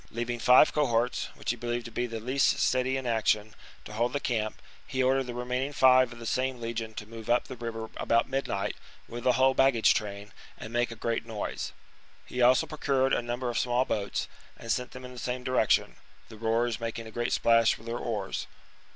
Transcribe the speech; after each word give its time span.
Leaving 0.09 0.39
five 0.39 0.73
cohorts, 0.73 1.25
which 1.35 1.51
he 1.51 1.55
believed 1.55 1.85
to 1.85 1.91
be 1.91 2.07
the 2.07 2.19
least 2.19 2.57
steady 2.57 2.97
in 2.97 3.05
action, 3.05 3.53
to 3.85 3.93
hold 3.93 4.13
the 4.13 4.19
camp, 4.19 4.59
he 4.87 5.03
ordered 5.03 5.25
the 5.25 5.33
remain 5.35 5.61
ing 5.61 5.73
five 5.73 6.11
of 6.11 6.17
the 6.17 6.25
same 6.25 6.59
legion 6.59 6.95
to 6.95 7.05
move 7.05 7.29
up 7.29 7.43
the 7.47 7.55
river 7.55 7.87
about 7.97 8.27
midnight 8.27 8.75
with 9.07 9.23
the 9.23 9.33
whole 9.33 9.53
baggage 9.53 9.93
train, 9.93 10.31
and 10.57 10.73
make 10.73 10.89
a 10.89 10.95
great 10.95 11.23
noise. 11.27 11.71
He 12.25 12.41
also 12.41 12.65
procured 12.65 13.13
a 13.13 13.21
number 13.21 13.47
of 13.51 13.59
small 13.59 13.85
boats, 13.85 14.27
and 14.57 14.71
sent 14.71 14.89
them 14.89 15.05
in 15.05 15.11
the 15.11 15.19
same 15.19 15.45
direc 15.45 15.69
tion, 15.69 15.97
the 16.29 16.37
rowers 16.37 16.79
making 16.79 17.05
a 17.05 17.11
great 17.11 17.31
splash 17.31 17.77
with 17.77 17.85
their 17.85 17.99
oars. 17.99 18.47